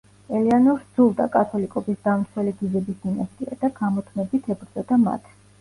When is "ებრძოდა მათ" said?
4.57-5.35